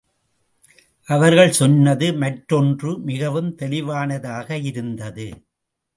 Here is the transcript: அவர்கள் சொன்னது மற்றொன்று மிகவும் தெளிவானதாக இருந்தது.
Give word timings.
அவர்கள் 1.07 1.51
சொன்னது 1.51 2.13
மற்றொன்று 2.13 2.97
மிகவும் 2.99 3.55
தெளிவானதாக 3.55 4.57
இருந்தது. 4.57 5.27